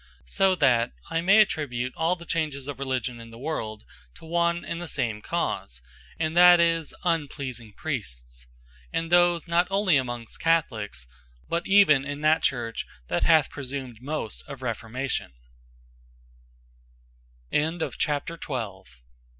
So 0.25 0.55
that 0.55 0.93
I 1.11 1.21
may 1.21 1.41
attribute 1.41 1.93
all 1.95 2.15
the 2.15 2.25
changes 2.25 2.67
of 2.67 2.79
Religion 2.79 3.19
in 3.19 3.29
the 3.29 3.37
world, 3.37 3.83
to 4.15 4.25
one 4.25 4.65
and 4.65 4.81
the 4.81 4.87
some 4.87 5.21
cause; 5.21 5.79
and 6.19 6.35
that 6.35 6.59
is, 6.59 6.95
unpleasing 7.03 7.71
Priests; 7.73 8.47
and 8.91 9.11
those 9.11 9.47
not 9.47 9.69
onely 9.69 9.97
amongst 9.97 10.39
Catholiques, 10.41 11.05
but 11.47 11.67
even 11.67 12.03
in 12.03 12.21
that 12.21 12.41
Church 12.41 12.87
that 13.09 13.25
hath 13.25 13.51
presumed 13.51 14.01
most 14.01 14.43
of 14.47 14.61
Reformatio 14.63 15.29